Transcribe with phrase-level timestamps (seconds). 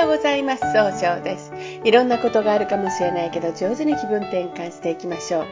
[0.00, 0.62] ようございます。
[0.72, 1.52] 総称です。
[1.84, 5.46] いろんなことがあるかもしれないけど、上手に気分転換していきましょう。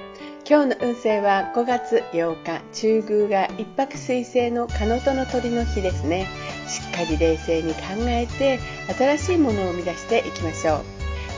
[0.49, 6.27] 今日の運勢は5月8日、中宮が一泊水星の彼女の鳥の日ですね。
[6.67, 8.59] しっかり冷静に考えて、
[8.97, 10.85] 新しいものを生み出していきましょう。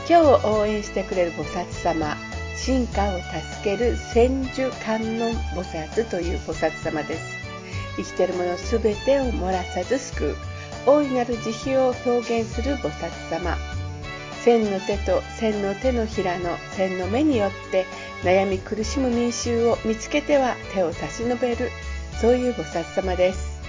[0.09, 2.15] 今日を応援してくれる菩薩様、
[2.55, 7.35] 進化を助ける千手観音菩薩という菩薩様です。
[7.97, 10.50] 生きてるものすべてを漏らさず救う。
[10.85, 13.57] 大いなる慈悲を表現する菩薩様。
[14.43, 17.85] 千の手と千の手のひらの千の目によって
[18.23, 21.69] 悩み苦しむ民衆を見つけては手を差し伸べる。
[22.19, 23.61] そういう菩薩様です。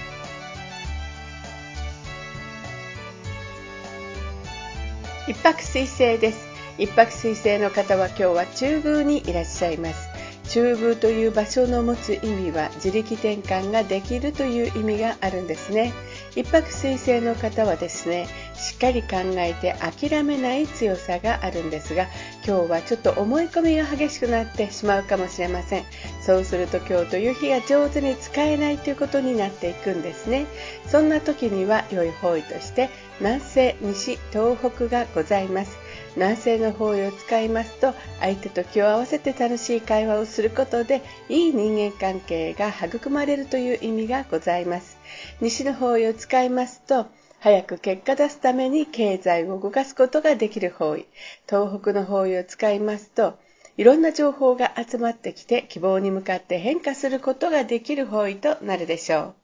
[5.27, 6.47] 一泊水星です。
[6.77, 10.09] 一泊水星の方は今日は中宮にいらっしゃいます。
[10.49, 15.93] 中宮という場所の持つ意味は自力転換ができるという意味があるんですね。
[16.35, 22.07] 一泊水星の方はですねしっかり考えて諦めない強さがあるんですが
[22.45, 25.83] 今日はちょっと思い込みが激しくなってしまうかもしれません。
[26.21, 30.45] そうすると今日という日が上手に使えないということになっていくんですね。
[30.87, 32.89] そんな時には良い方位として
[33.19, 35.82] 南西西東北がございます。
[36.15, 44.97] 南西の方位を使いますと相手と気を合わせて楽しい会話をすることでいい人間関係が育まれるという意味がございます。
[45.41, 47.07] 西の方位を使いますと
[47.39, 51.05] 早く結果出すために経済を動かすことができる方位。
[51.49, 53.37] 東北の方位を使いますと
[53.75, 59.35] いろんな情報が集まってきて希望に向かって変化することができる方位となるでしょう。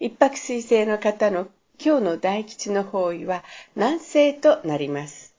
[0.00, 1.48] 一泊水星の方の
[1.82, 3.44] 今日の大吉の方位は
[3.76, 5.34] 南西となります。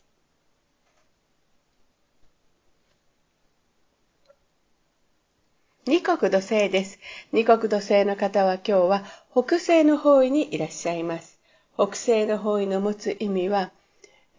[5.87, 6.99] 二国土星です。
[7.31, 11.39] 二国土星の方は今日は北西の方位にいらっしゃいます。
[11.75, 13.71] 北西の方位の持つ意味は、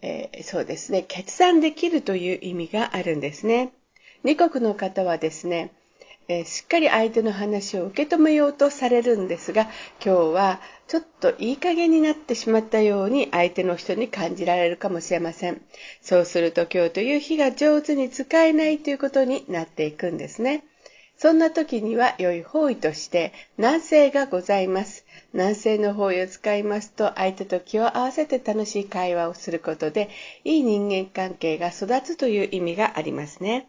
[0.01, 3.71] えー、そうですね、決断できるという意味があるんですね。
[4.23, 5.71] 二国の方はですね、
[6.29, 9.63] えー、しっかり相手の話を受け止めようとされるんですが、
[10.03, 15.61] 今日はちょっといい加減になってしまったように相手の人に感じられるかもしれません。
[16.01, 20.63] そうすると今日という日が上手に使えないということになっていくんですね。
[21.17, 25.05] そんな時には良い方位として南西がございます。
[25.33, 30.09] 南西の方位を使いますと相手と気を合わせて楽しい会話をすることで
[30.43, 33.67] いい人間関係が育つという意味がありますね。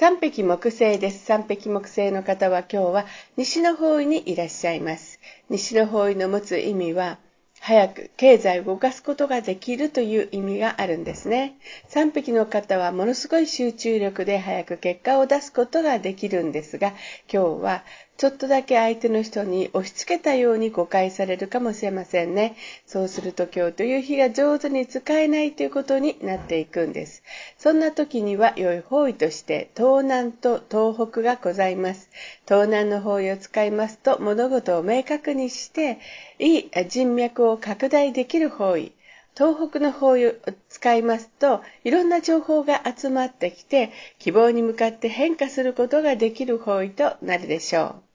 [0.00, 1.26] 三匹木星です。
[1.26, 3.06] 三匹木星の方は今日は
[3.36, 5.20] 西の方位にいらっしゃいます。
[5.50, 7.18] 西の方位の持つ意味は、
[7.60, 11.58] 早く経済を動かすことができるという意味があるんですね。
[11.90, 16.94] 3匹の方はものすごい集中力で早く結果を出すことができるんですが、
[17.30, 17.84] 今日は
[18.20, 22.54] ちょっとだけ相手の人に押し付けたように誤解されるかもしれませんね。
[22.84, 27.22] そうすると今日という日が上手に使えないということになっていくんです。
[27.56, 32.10] そんな時には良い方位として東南と東北がございます。
[32.46, 35.98] 東南の方位を使いますと物事を明確にして
[36.38, 38.92] いい人脈を拡大できる方位。
[39.34, 40.32] 東北の方位を
[40.68, 48.09] 使いますといろんな情報が集まってきて希望に向かって変化することができる方位となるでしょう。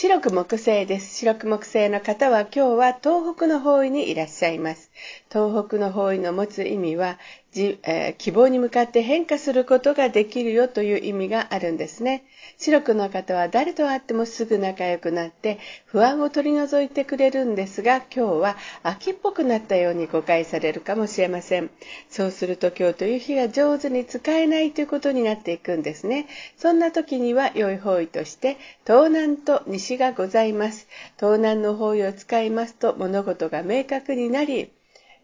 [0.00, 1.14] 白く木星です。
[1.18, 4.90] 白く木星の方は今日は東北の方位にいらっしゃいます。
[5.30, 7.18] 東北の方位の持つ意味は、
[7.56, 12.24] えー、希望に向かって変化することができるよという意味があるんですね。
[12.58, 21.70] 白くの方は誰と会ってもすぐ仲良くなって不安を取り除いてくれるんですが今日は秋っぽくなったように誤解されるかもしれません。
[22.08, 26.28] そうすると今日という日が上手に使えないということになっていくんですね。
[26.56, 30.86] そんな時には良い方位として東南と西がございます。
[31.16, 34.70] 東南の方位を使いますと物事が明確になり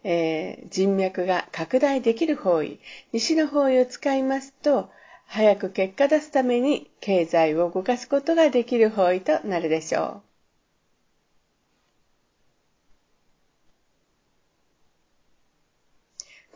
[0.09, 2.79] えー、人脈が拡大できる方位、
[3.11, 4.89] 西の方位を使いますと、
[5.25, 10.21] 早く結果出すために経済を動かすことができる方位となるでしょ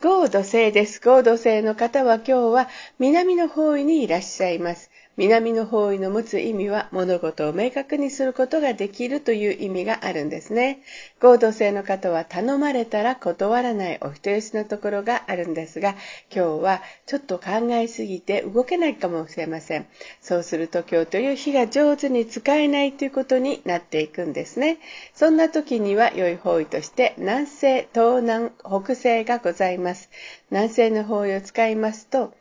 [0.00, 0.98] 合土星です。
[1.00, 2.68] 合土星の方は今日は
[2.98, 4.90] 南の方位にいらっしゃいます。
[5.18, 10.82] 南の方位の持つ意味は物事を明確にすることができるという意味があるんですね。
[11.20, 15.96] 合同性の方は頼まれたら断らないお人よしのところがあるんですが、
[16.34, 19.86] 今日はちょっと考えすぎて動けないかもしれません。
[20.22, 24.78] そうすると今日という日が上手に使えないということになっていくんですね。
[25.14, 30.08] そんな時には良い方位として南西、東南、北西がございます。
[30.50, 32.32] 南西の方位を使いますと、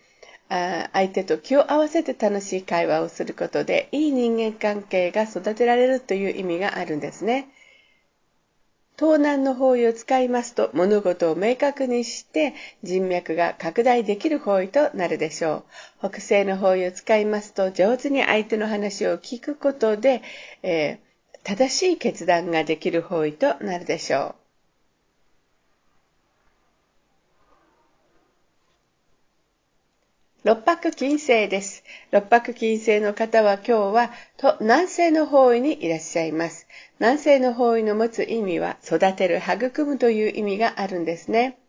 [0.52, 7.48] 相手と気を合わせて楽しい会話をすることでいい人間関係が育てられるという意味があるんですね。
[9.00, 12.54] 東南の方位を使いますと物事を明確にして
[12.84, 15.64] 人脈が拡大できる方位となるでしょ
[16.04, 16.10] う。
[16.10, 20.22] 北西の方位を使いますと上手に相手の話を聞くことで、
[20.64, 24.41] えー、正しい決断ができる方位となるでしょう。
[30.44, 31.84] 六白金星です。
[32.10, 36.66] 六白金星の方は今日はと南西の方位にいらっしゃいます。
[37.00, 41.60] 南西の方位の持つ意味は育てる、育むという意味があるんですね。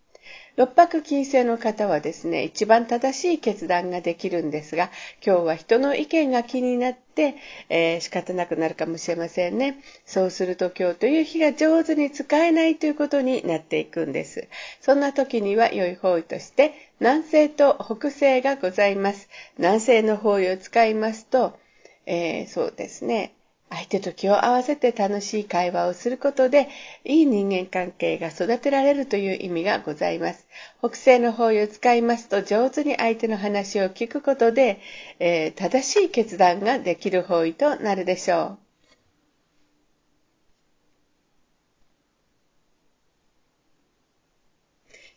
[0.56, 4.90] 六白金星の方はですね、一番正しい決断ができるんですが、
[5.24, 7.36] 今日は人の意見が気になって、
[7.70, 9.82] えー、仕方なくなるかもしれませんね。
[10.04, 14.46] そうすると今日という日が上手に使えないということになっていくんです。
[14.80, 19.30] そんな時には良い方位として、南西と北西がございます。
[19.56, 21.58] 南西の方位を使いますと、
[22.04, 23.32] えー、そうですね。
[23.74, 26.69] 相手と気を合わせて楽しい会話をすることで、
[27.04, 30.46] いい人間関係が育てられるという意味がございます。
[30.80, 34.78] 北西の方位を使いますと、上手に相手の話を聞くことで、
[35.19, 38.62] えー、正しい決断ができる方位となるでしょう。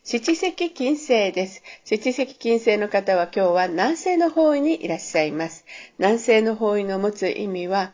[0.08, 1.62] 七石金星です。
[1.84, 5.66] 七石金星の方は今日は南西の方位にいらっしゃいます。
[5.98, 7.92] 南西の方位の持つ意味は、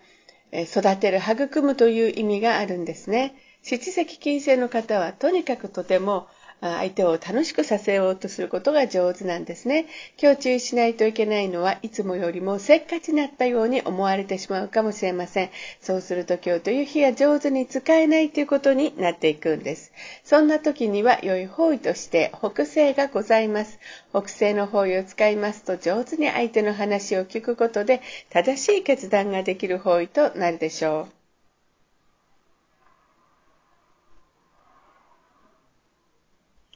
[0.52, 3.34] 育てる、育むという意味があるんですね。
[3.62, 6.28] 七石金星の方はとにかくとても
[6.62, 9.86] 相手を楽しくさせようとすることが上手なんですね。
[10.16, 15.50] 今日注意しないといけないのはいつもよりもせっかちになったように思われてしまうかもしれません。
[15.80, 19.92] そうすると今日という日が上手に使えないということになっていくんです。
[20.22, 23.80] そんな時には良い方位として北西がございます。
[24.10, 28.00] 北西の方位を使いますと上手に相手の話を聞くことで
[28.30, 31.21] 正しい決断ができる方位となるでしょう。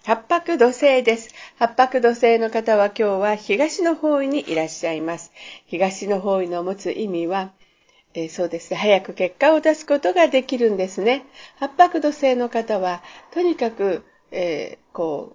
[0.06, 1.34] 八白土星です。
[1.56, 5.32] 八白土星の方は今日は東の方位にいらっしゃいます。
[5.66, 7.50] 東の方位の持つ意味は、
[8.14, 11.24] えー、そうですね、早く結果を出すことができるんですね。
[11.56, 15.34] 八白土星の方は、とにかく、えー、こ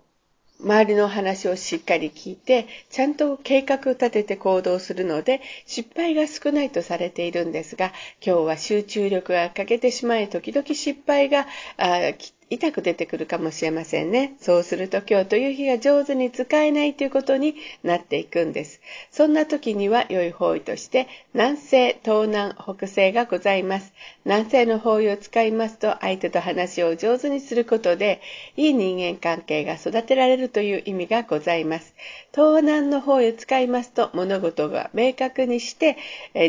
[0.61, 7.91] う、周りの話をしっかり聞いて、ちゃんと計画を立てて行動するので、失敗が少ないとされているんですが、
[8.25, 11.45] 今日は集中力が欠けてしまい、時々失敗が
[11.75, 12.13] あ
[12.51, 14.35] 痛く出てくるかもしれませんね。
[14.41, 18.81] そうすると今日という日が上手に使えないということになっていくんです。
[19.09, 23.93] そんな時には良い方位として南西、東南、北西がございます。
[24.25, 28.19] 南西の方位を使いますと相手と話を上手にすることで
[28.57, 31.95] いい人間関係が育てられるという意味がございます。
[32.35, 35.95] 東南の方位を使いますと物事が明確にして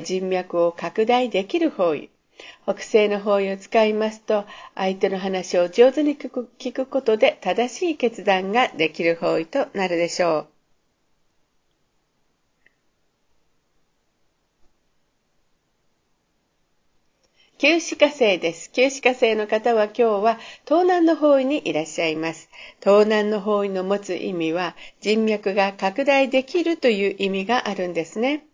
[0.05, 2.11] 人脈を拡大できる方位。
[2.65, 4.45] 北西の方位を使いますと、
[4.75, 10.47] 相手の話を上手に聞くことで正しい決断ができる方位となるでしょう。
[17.59, 18.73] 旧歯科生です。
[18.73, 22.49] 旧歯科生の方は今日は東南の方位にいらっしゃいます。
[22.81, 28.47] 東南の方位の持つ意味は人脈が拡大できるという意味があるんですね。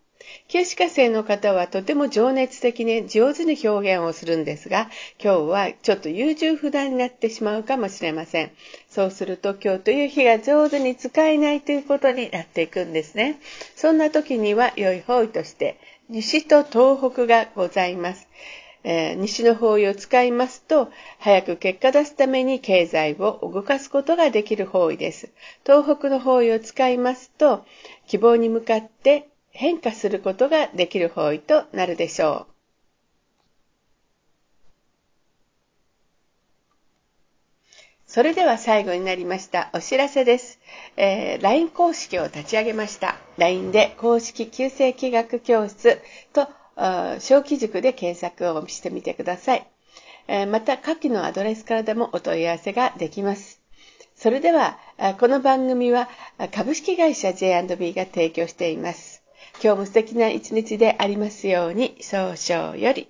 [0.47, 4.89] 旧歯科生の方はとても情熱的に上手に表現をするんですが、
[5.23, 8.51] 今日はちょっと優柔不断になってしまうかもしれません。
[8.89, 13.39] そうすると今日という日が上手に使えないということになっていくんですね。
[13.75, 15.77] そんな時には良い方位として、
[16.09, 18.27] 西と東北がございます。
[18.83, 25.29] えー、西の方位を使いますと、早く結果出すために経済を動かすことができる方位です。
[25.65, 27.65] 東北の方位を使いますと、
[28.07, 29.27] 希望に向かって
[29.59, 32.53] 変化することができる方位となるでしょう。
[38.07, 40.61] それでは最後になりましたお知らせです。
[40.95, 43.17] えー、LINE 公式を立ち上げました。
[43.37, 45.99] LINE で公式旧正規学教室
[46.31, 46.47] と
[47.19, 49.67] 小規塾で検索をしてみてください。
[50.29, 53.61] えー、また、下記のアドレスからでもお問い合わせができます。
[54.15, 54.79] それでは、
[55.19, 56.07] この番組は
[56.53, 59.18] 株式会社 J&B が提供しています。
[59.61, 62.97] 今日も素敵な一日でありますように、早々より。